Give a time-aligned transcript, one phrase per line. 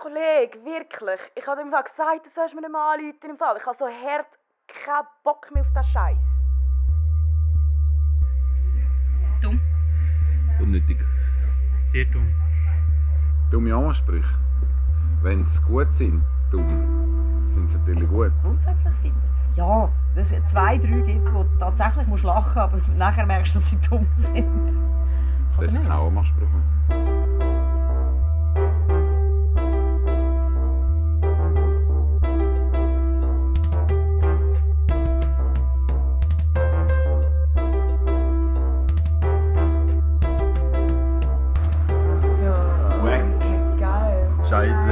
[0.00, 1.20] Kollege, wirklich.
[1.34, 1.90] Ich habe ihm gesagt,
[2.24, 3.56] du sollst mir nicht mal anrufen im Fall.
[3.58, 4.26] Ich habe so hart
[4.68, 6.18] keinen Bock mehr auf den Scheiß.
[9.42, 9.60] Dumm.
[10.60, 10.98] Unnötig.
[11.92, 12.32] Sehr dumm.
[13.50, 14.34] Dumme Ansprüche.
[15.22, 16.22] Wenn sie gut sind,
[16.52, 18.32] dumm, sind sie natürlich gut.
[18.42, 19.22] Grundsätzlich finden.
[19.56, 23.58] Ja, das, zwei, drei gibt es, wo du tatsächlich musst lachen aber nachher merkst du,
[23.58, 24.46] dass sie dumm sind.
[25.58, 26.46] Das ist kein Anmachspruch.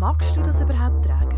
[0.00, 1.36] magst du das überhaupt tragen?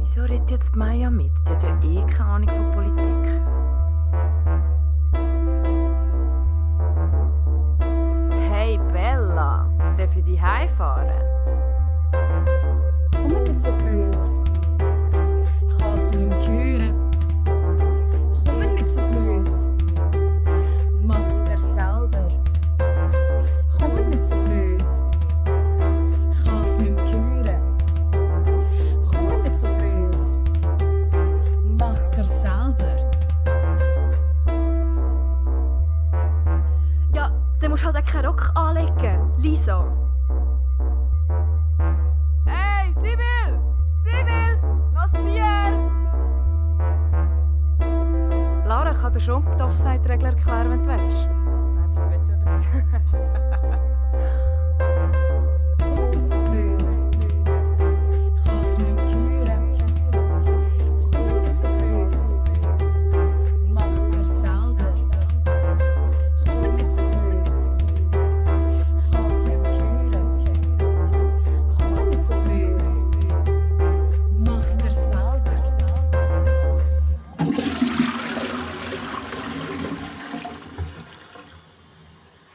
[0.00, 1.30] Wieso redet jetzt Maya mit?
[1.46, 3.42] Die hat ja eh keine Ahnung von Politik.
[8.48, 11.10] Hey Bella, darf ich dich heimfahren?
[37.62, 39.86] Dann musst du halt auch keinen Rock anlegen, Lisa.
[42.44, 43.60] Hey, Sibyl!
[44.04, 44.58] Sibyl!
[44.92, 45.72] Noch ein Bier!
[48.66, 51.28] Lara kann dir schon die Offside-Regel erklären, wenn du willst.